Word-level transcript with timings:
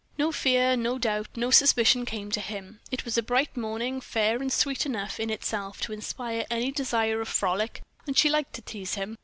No 0.17 0.31
fear, 0.31 0.75
no 0.75 0.97
doubt, 0.97 1.27
no 1.35 1.51
suspicion 1.51 2.05
came 2.07 2.31
to 2.31 2.39
him. 2.41 2.79
It 2.91 3.05
was 3.05 3.19
a 3.19 3.21
bright 3.21 3.55
morning, 3.55 4.01
fair 4.01 4.37
and 4.37 4.51
sweet 4.51 4.83
enough 4.83 5.19
in 5.19 5.29
itself 5.29 5.79
to 5.81 5.93
inspire 5.93 6.47
any 6.49 6.71
desire 6.71 7.21
of 7.21 7.27
frolic, 7.27 7.83
and 8.07 8.17
she 8.17 8.27
liked 8.27 8.53
to 8.53 8.63
tease 8.63 8.95
him. 8.95 9.19